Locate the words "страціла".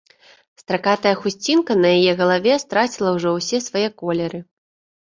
2.65-3.09